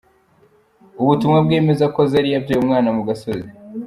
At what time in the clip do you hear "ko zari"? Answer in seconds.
1.95-2.29